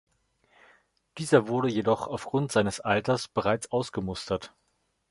[1.19, 4.51] Dieser wurde jedoch aufgrund seines Alters bereits ausgemustert.